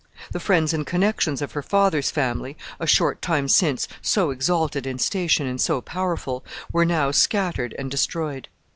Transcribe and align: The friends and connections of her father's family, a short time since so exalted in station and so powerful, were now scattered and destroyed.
The 0.31 0.39
friends 0.39 0.73
and 0.73 0.83
connections 0.83 1.43
of 1.43 1.51
her 1.51 1.61
father's 1.61 2.09
family, 2.09 2.57
a 2.79 2.87
short 2.87 3.21
time 3.21 3.47
since 3.47 3.87
so 4.01 4.31
exalted 4.31 4.87
in 4.87 4.97
station 4.97 5.45
and 5.45 5.61
so 5.61 5.79
powerful, 5.79 6.43
were 6.71 6.85
now 6.85 7.11
scattered 7.11 7.75
and 7.77 7.91
destroyed. 7.91 8.47